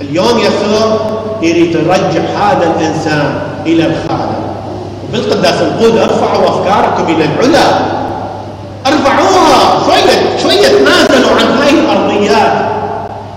اليوم 0.00 0.38
يسوع 0.38 0.98
يريد 1.42 1.74
يرجع 1.74 2.22
هذا 2.40 2.74
الإنسان 2.76 3.40
إلى 3.66 3.86
الخالق. 3.86 4.37
وفي 5.08 5.20
القداس 5.20 5.54
نقول 5.62 5.98
أرفعوا 5.98 6.48
أفكاركم 6.48 7.12
إلى 7.12 7.24
العلا. 7.24 7.78
أرفعوها. 8.86 9.84
شوية 9.86 10.38
شوية 10.42 10.68
تنازلوا 10.68 11.30
عن 11.40 11.58
هاي 11.62 11.70
الأرضيات. 11.70 12.68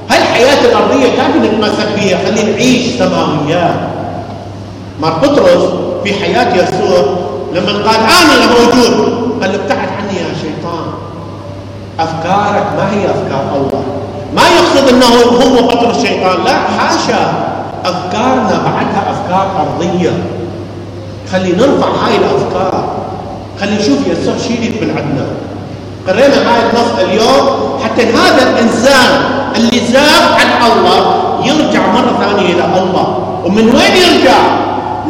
هاي 0.10 0.18
الحياة 0.18 0.66
الأرضية 0.66 1.16
كافي 1.18 1.40
نتمسك 1.40 1.88
فيها 1.96 2.18
خلينا 2.26 2.52
نعيش 2.52 2.98
سماويات 2.98 3.76
مار 5.02 5.14
بطرس 5.14 5.64
في 6.04 6.14
حياة 6.14 6.56
يسوع 6.56 7.06
لما 7.54 7.72
قال 7.72 8.00
أنا 8.00 8.46
موجود 8.52 9.22
قال 9.42 9.52
له 9.52 9.56
ابتعد 9.56 9.90
عني 10.00 10.18
يا 10.18 10.34
شيطان. 10.42 10.86
أفكارك 12.00 12.66
ما 12.78 12.92
هي 12.92 13.06
أفكار 13.06 13.56
الله. 13.56 13.84
ما 14.36 14.42
يقصد 14.42 14.90
أنه 14.90 15.06
هو 15.06 15.68
بطرس 15.68 15.98
الشيطان. 15.98 16.44
لا 16.46 16.54
حاشا. 16.54 17.34
أفكارنا 17.86 18.62
بعدها 18.66 19.04
أفكار 19.12 19.48
أرضية. 19.60 20.12
خلي 21.32 21.52
نرفع 21.52 21.88
هاي 21.88 22.16
الأفكار 22.18 22.96
خلي 23.60 23.76
نشوف 23.76 24.00
يسوع 24.08 24.34
يريد 24.50 24.82
من 24.82 24.90
عندنا. 24.98 25.28
قرينا 26.08 26.36
هاي 26.36 26.60
النص 26.70 27.00
اليوم 27.00 27.80
حتى 27.84 28.04
هذا 28.04 28.50
الإنسان 28.50 29.10
اللي 29.56 29.80
زاغ 29.80 30.34
عن 30.34 30.72
الله 30.72 31.16
يرجع 31.46 31.88
مرة 31.88 32.18
ثانية 32.20 32.54
إلى 32.54 32.66
الله. 32.66 33.18
ومن 33.46 33.66
وين 33.76 33.96
يرجع؟ 33.96 34.38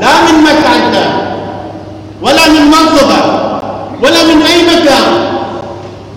لا 0.01 0.13
من 0.21 0.43
مكانك 0.43 1.11
ولا 2.21 2.49
من 2.49 2.65
منصبك 2.67 3.25
ولا 4.03 4.23
من 4.23 4.41
أي 4.41 4.63
مكان. 4.63 5.31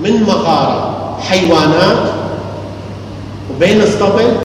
من 0.01 0.23
مغارة 0.23 0.95
حيوانات. 1.29 1.99
وبين 3.51 3.81
اسطبل 3.81 4.37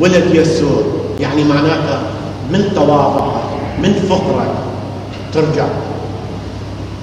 ولد 0.00 0.34
يسوع 0.34 0.82
يعني 1.20 1.44
معناتها 1.44 2.00
من 2.50 2.72
تواضعك 2.74 3.32
من 3.82 4.06
فقرك 4.08 4.67
ترجع. 5.34 5.64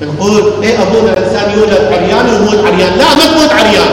نقول 0.02 0.64
إيه 0.64 0.82
ابونا 0.82 1.14
الإنسان 1.14 1.60
يولد 1.60 1.94
عريان 1.94 2.26
ويموت 2.26 2.66
عريان. 2.66 2.98
لا 2.98 3.16
ما 3.16 3.26
تموت 3.34 3.52
عريان. 3.52 3.92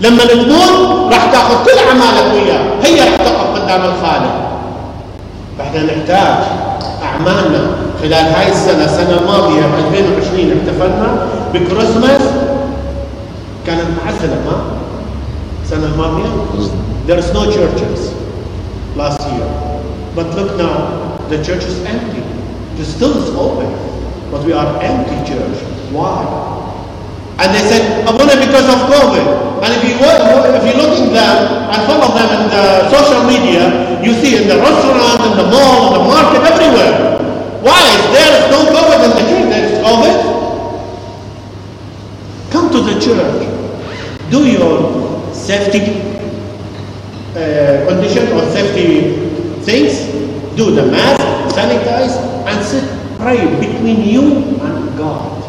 لما 0.00 0.24
تموت 0.24 1.12
راح 1.12 1.32
تأخذ 1.32 1.64
كل 1.64 1.78
أعمالك 1.88 2.34
وياه. 2.34 2.60
هي 2.84 3.00
راح 3.00 3.16
تقف 3.16 3.62
قدام 3.62 3.80
الخالق. 3.84 4.34
فإحنا 5.58 5.82
نحتاج 5.82 6.44
أعمالنا. 7.02 7.60
خلال 8.02 8.14
هاي 8.14 8.48
السنة 8.52 8.84
السنة 8.84 9.18
الماضية 9.20 9.64
2020 9.88 10.52
احتفلنا 10.58 11.26
بكريسماس. 11.54 12.22
كانت 13.66 13.86
معزله 14.04 14.38
ما 14.46 14.62
السنة 15.64 15.86
الماضية؟ 15.86 16.28
There 17.08 17.18
is 17.18 17.32
no 17.32 17.42
churches 17.56 18.00
last 18.96 19.20
year. 19.32 19.48
But 20.16 20.26
look 20.36 20.50
now 20.58 20.76
the 21.30 21.38
church 21.46 21.64
is 21.70 21.76
empty. 21.92 22.22
The 22.78 22.84
still 22.86 23.18
is 23.18 23.28
open 23.34 23.66
but 24.30 24.44
we 24.46 24.52
are 24.52 24.80
empty 24.82 25.18
church. 25.26 25.58
Why? 25.90 26.22
And 27.42 27.50
they 27.54 27.64
said 27.66 28.06
I'm 28.06 28.14
only 28.14 28.38
because 28.38 28.70
of 28.70 28.78
COVID. 28.86 29.26
And 29.58 29.70
if 29.74 29.82
you 29.82 29.98
if 29.98 30.62
you 30.62 30.74
look 30.78 30.94
in 31.02 31.10
them 31.12 31.36
and 31.74 31.80
follow 31.90 32.14
them 32.14 32.28
in 32.38 32.44
the 32.54 32.88
social 32.94 33.26
media 33.26 33.98
you 34.02 34.14
see 34.22 34.36
in 34.38 34.46
the 34.46 34.56
restaurant 34.62 35.18
in 35.26 35.34
the 35.36 35.50
mall 35.50 35.90
in 35.90 35.92
the 35.98 36.04
market 36.06 36.42
everywhere. 36.46 37.18
Why? 37.66 37.82
There 38.14 38.30
is 38.38 38.44
no 38.54 38.60
COVID 38.70 39.00
in 39.02 39.12
the 39.18 39.24
church. 39.26 39.46
There 39.50 39.64
is 39.66 39.72
COVID. 39.82 40.16
Come 42.52 42.70
to 42.70 42.80
the 42.80 42.94
church. 43.02 43.42
Do 44.30 44.46
your 44.46 45.34
safety 45.34 46.08
uh, 47.34 47.86
condition 47.88 48.28
or 48.32 48.42
safety 48.50 49.28
things, 49.64 50.10
do 50.56 50.70
the 50.74 50.86
mask, 50.90 51.54
sanitize, 51.54 52.37
and 52.47 52.65
sit, 52.65 52.83
pray 53.19 53.39
between 53.59 54.01
you 54.01 54.59
and 54.61 54.97
God. 54.97 55.43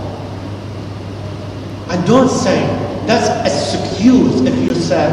And 1.91 2.07
don't 2.07 2.29
say, 2.29 2.61
that's 3.07 3.29
excuse 3.47 4.41
if 4.41 4.55
you 4.63 4.75
say, 4.75 5.07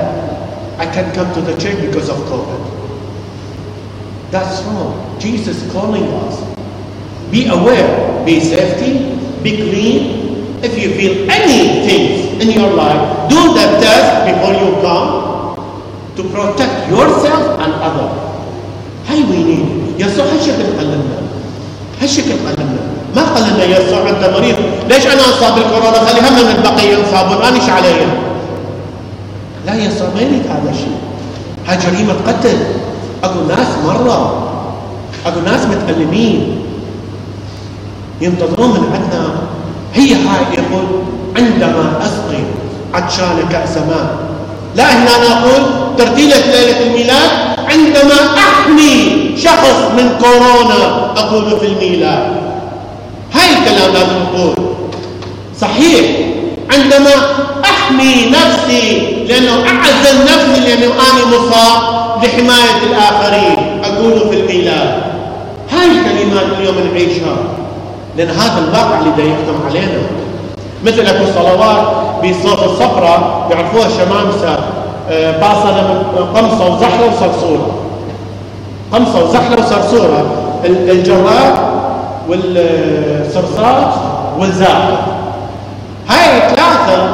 I 0.78 0.86
can 0.86 1.14
come 1.14 1.34
to 1.34 1.42
the 1.42 1.60
church 1.60 1.80
because 1.86 2.10
of 2.10 2.18
COVID. 2.32 2.62
That's 4.32 4.64
wrong. 4.64 5.20
Jesus 5.20 5.62
is 5.62 5.72
calling 5.72 6.04
us. 6.04 6.40
Be 7.30 7.48
aware, 7.48 8.26
be 8.26 8.40
safety, 8.40 9.16
be 9.44 9.58
clean. 9.58 10.22
If 10.64 10.78
you 10.78 10.94
feel 10.94 11.30
any 11.30 11.86
things 11.88 12.44
in 12.44 12.52
your 12.52 12.72
life, 12.72 13.30
do 13.30 13.54
the 13.54 13.82
test 13.82 14.30
before 14.30 14.54
you 14.54 14.80
come 14.82 15.32
to 16.16 16.24
protect 16.30 16.90
yourself 16.90 17.60
and 17.60 17.74
others. 17.82 18.14
هاي 19.10 19.24
we 19.26 19.44
need. 19.44 20.00
يسوع 20.00 20.26
هالشكل 20.26 20.80
علمنا. 20.80 21.25
هالشكل 22.03 22.31
علمنا. 22.47 22.83
ما 23.17 23.23
قال 23.23 23.43
لنا 23.55 23.65
يسوع 23.65 24.11
انت 24.11 24.31
مريض، 24.37 24.57
ليش 24.89 25.07
أنا 25.07 25.25
انصاب 25.25 25.55
بالكورونا؟ 25.55 25.99
خلي 25.99 26.21
هم 26.21 26.35
من 26.35 26.55
البقيه 26.57 26.97
ينصابون، 26.97 27.43
أنا 27.47 27.57
إيش 27.57 27.71
علي؟ 27.71 28.07
لا 29.67 29.75
يسوع 29.75 30.09
ما 30.15 30.21
يريد 30.21 30.43
هذا 30.47 30.71
الشيء. 30.71 30.97
هاي 31.67 31.77
جريمه 31.77 32.15
قتل. 32.27 32.59
اكو 33.25 33.41
ناس 33.49 33.69
مرة 33.87 34.49
اكو 35.27 35.41
ناس 35.41 35.61
متألمين 35.67 36.63
ينتظرون 38.21 38.71
من 38.71 38.91
عندنا 38.95 39.31
هي 39.95 40.15
هاي 40.15 40.45
يقول 40.53 40.85
عندما 41.37 41.99
أسقي 42.03 42.43
عطشان 42.95 43.49
كأس 43.53 43.77
ماء 43.77 44.17
لا 44.77 44.85
هنا 44.85 45.11
أنا 45.17 45.39
أقول 45.39 45.63
ترتيلة 45.99 46.37
ليلة 46.37 46.87
الميلاد 46.87 47.56
عندما 47.77 48.19
أحمي 48.39 49.35
شخص 49.37 49.79
من 49.97 50.19
كورونا 50.23 51.11
أقول 51.17 51.61
في 51.61 51.67
الميلاد. 51.67 52.37
هاي 53.33 53.51
الكلام 53.59 53.93
لازم 53.93 54.17
نقول. 54.23 54.55
صحيح. 55.61 56.07
عندما 56.73 57.11
أحمي 57.65 58.31
نفسي 58.31 59.01
لأنه 59.29 59.53
أعزل 59.53 60.17
نفسي 60.25 60.61
لأنه 60.61 60.93
أنا 60.95 61.37
مصاب 61.37 61.83
لحماية 62.23 62.79
الآخرين 62.91 63.85
أقول 63.85 64.21
في 64.31 64.41
الميلاد. 64.41 65.03
هاي 65.73 65.87
الكلمات 65.87 66.47
اليوم 66.59 66.75
نعيشها. 66.93 67.37
لأن 68.17 68.29
هذا 68.29 68.65
الواقع 68.69 68.99
اللي 68.99 69.11
دا 69.17 69.23
يخدم 69.23 69.67
علينا. 69.69 70.03
مثل 70.85 71.01
أكو 71.07 71.25
صلوات 71.35 71.87
بصوت 72.25 72.63
الصفرة 72.63 73.47
يعرفوها 73.51 73.87
الشمامسة 73.87 74.59
من 76.17 76.25
قمصة 76.35 76.75
وزحلة 76.75 77.07
وصرصورة 77.07 77.67
قمصة 78.93 79.25
وزحلة 79.25 79.57
وصرصورة 79.67 80.27
ال- 80.65 80.91
الجراد 80.91 81.55
والصرصار 82.29 83.93
والزاقة 84.39 84.99
هاي 86.09 86.37
الثلاثة 86.37 87.09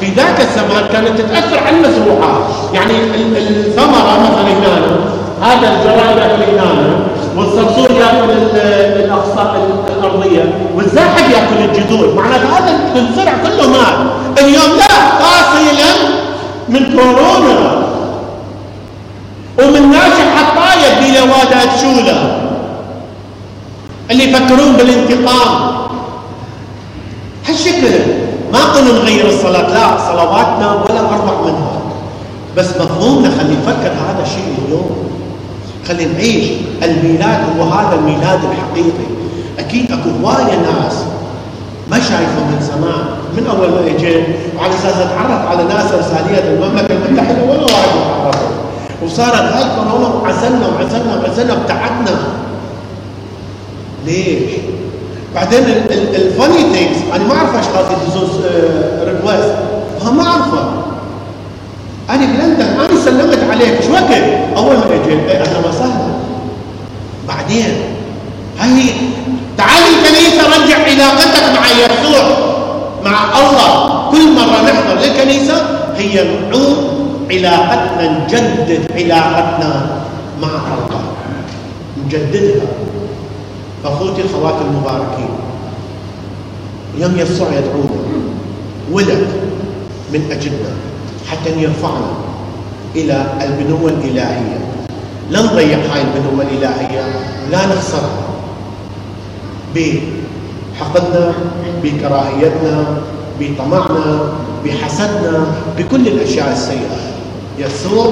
في 0.00 0.06
ذاك 0.06 0.40
الزمان 0.40 0.84
كانت 0.92 1.20
تتأثر 1.20 1.58
على 1.66 1.76
المزروعات. 1.76 2.42
يعني 2.74 2.92
ال- 3.14 3.36
الثمرة 3.66 4.18
مثلا 4.20 4.42
هنا 4.42 4.96
هذا 5.42 5.68
الجراد 5.72 6.16
يأكل 6.18 6.58
هنا 6.58 6.98
والصرصور 7.36 7.90
يأكل 7.90 8.30
ال- 8.30 9.04
الاقصاء 9.04 9.54
ال- 9.56 9.92
الأرضية 9.98 10.44
والزاحف 10.76 11.30
يأكل 11.30 11.78
الجذور. 11.78 12.14
معناته 12.14 12.44
هذا 12.58 12.76
الزرع 12.96 13.32
كله 13.44 13.68
مات. 13.68 13.98
اليوم 14.38 14.76
لا 14.78 14.94
فاصلا 15.20 16.17
من 16.68 16.82
كورونا. 16.96 17.78
ومن 19.58 19.90
ناشئ 19.90 20.24
حطاية 20.36 20.90
بلوادة 21.00 21.76
شولة 21.80 22.40
اللي 24.10 24.24
يفكرون 24.24 24.72
بالانتقام. 24.72 25.70
هالشكل 27.48 27.90
ما 28.52 28.58
قلنا 28.58 28.92
نغير 28.92 29.28
الصلاة. 29.28 29.68
لا 29.68 29.98
صلواتنا 29.98 30.72
ولا 30.72 31.00
أربع 31.00 31.40
منها. 31.44 31.80
بس 32.56 32.68
مفهومنا 32.80 33.28
خلي 33.28 33.56
نفكر 33.56 33.92
هذا 33.92 34.22
الشيء 34.22 34.54
اليوم. 34.66 34.90
خلي 35.88 36.04
نعيش 36.04 36.46
الميلاد 36.82 37.40
هو 37.58 37.62
هذا 37.64 37.94
الميلاد 37.94 38.40
الحقيقي. 38.44 39.08
أكيد 39.58 39.92
أكو 39.92 40.10
هواية 40.22 40.56
ناس 40.56 40.94
ما 41.90 41.96
شايفه 42.00 42.40
من 42.50 42.60
زمان 42.60 43.04
من 43.36 43.46
أول 43.46 43.68
ما 43.68 43.80
اجيت 43.96 44.24
وعلى 44.56 44.74
أساس 44.74 44.96
أتعرف 44.96 45.46
على 45.48 45.64
ناس 45.64 45.92
إرسالية 45.92 46.38
المملكة 46.52 46.94
المتحدة 46.94 47.42
ولا 47.44 47.62
واحد 47.62 47.88
اتعرفوا 47.88 48.48
وصارت 49.04 49.34
هاي 49.52 49.64
كورونا 49.76 50.06
وعزلنا 50.08 50.66
وعزلنا 50.66 51.16
وعزلنا 51.22 51.52
ابتعدنا. 51.52 52.18
ليش؟ 54.06 54.50
بعدين 55.34 55.58
ال 56.14 56.21
funny 56.21 56.58
thing 56.74 56.91
is 56.91 56.98
أنا 57.14 57.24
ما 57.24 57.34
أعرف 57.34 57.56
أشخاص 57.56 57.84
يدزون 57.90 58.28
request 59.04 59.54
ما 60.16 60.22
أعرفه. 60.22 60.68
أنا 62.10 62.26
بلندن 62.26 62.64
أنا 62.80 63.00
سلمت 63.04 63.38
عليك. 63.50 63.82
شو 63.86 63.92
وقت؟ 63.92 64.12
أول 64.56 64.76
ما 64.76 64.84
اجيت 64.86 65.06
إيه، 65.28 65.42
أهلا 65.42 65.68
وسهلا. 65.68 66.08
بعدين 67.28 67.64
هاي 68.58 68.90
تعالي 69.58 69.86
الكنيسه 69.98 70.42
رجع 70.46 70.76
علاقتك 70.76 71.44
مع 71.54 71.66
يسوع 71.70 72.24
مع 73.04 73.38
الله. 73.38 74.10
كل 74.10 74.32
مرة 74.34 74.62
نحضر 74.62 75.00
للكنيسة 75.00 75.56
هي 75.96 76.24
نعود 76.24 76.76
علاقتنا 77.30 78.24
نجدد 78.24 78.88
علاقتنا 78.92 80.02
مع 80.42 80.48
الله 80.48 81.02
نجددها. 82.04 82.66
أخوتي 83.84 84.22
اخواتي 84.24 84.64
المباركين 84.64 85.28
يوم 86.98 87.18
يسوع 87.18 87.48
يدعونا 87.48 88.02
ولد 88.92 89.26
من 90.12 90.30
أجلنا 90.30 90.72
حتى 91.30 91.50
يرفعنا 91.62 92.10
إلى 92.96 93.26
البنوة 93.42 93.88
الإلهية. 93.90 94.58
لا 95.30 95.42
نضيع 95.42 95.78
هاي 95.78 96.02
البنوة 96.02 96.42
الإلهية 96.42 97.02
لا 97.50 97.66
نخسرها. 97.66 98.27
بحقدنا 99.74 101.32
بكراهيتنا 101.82 102.84
بطمعنا 103.40 104.20
بحسدنا 104.64 105.46
بكل 105.78 106.08
الأشياء 106.08 106.52
السيئة. 106.52 106.98
يسوع 107.58 108.06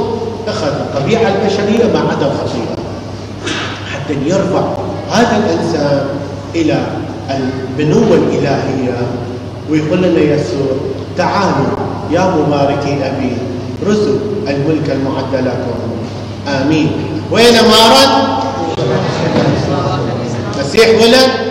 أخذ 0.49 0.67
الطبيعة 0.67 1.21
البشرية 1.29 1.85
ما 1.93 1.99
عدا 2.01 2.27
الخطيئه 2.27 2.77
حتى 3.95 4.15
يرفع 4.27 4.65
هذا 5.11 5.37
الإنسان 5.37 6.07
إلى 6.55 6.87
البنوة 7.31 8.15
الإلهية 8.15 8.97
ويقول 9.71 10.03
لنا 10.03 10.21
يسوع 10.21 10.67
تعالوا 11.17 11.67
يا 12.11 12.35
مباركي 12.37 12.95
ابي 13.07 13.33
رزق 13.87 14.19
الملك 14.49 14.91
المعد 14.91 15.35
لكم. 15.47 15.79
آمين. 16.49 16.91
وين 17.33 17.55
ما 17.55 17.93
رد 17.93 18.37
مسيح 20.61 20.89
ولد؟ 21.03 21.46